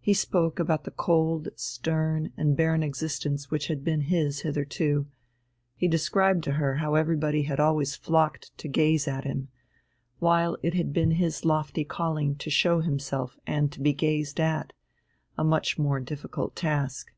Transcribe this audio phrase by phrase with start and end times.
[0.00, 5.06] He spoke about the cold, stern, and barren existence which had been his hitherto,
[5.76, 9.46] he described to her how everybody had always flocked to gaze at him,
[10.18, 14.72] while it had been his lofty calling to show himself and to be gazed at,
[15.38, 17.12] a much more difficult task.